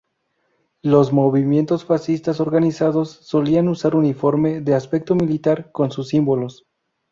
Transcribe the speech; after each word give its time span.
Los 0.81 1.13
movimientos 1.13 1.85
fascistas 1.85 2.39
organizados 2.39 3.11
solían 3.21 3.67
usar 3.67 3.95
uniformes 3.95 4.65
de 4.65 4.73
aspecto 4.73 5.13
militar 5.13 5.71
con 5.71 5.91
sus 5.91 6.07
símbolos. 6.07 6.65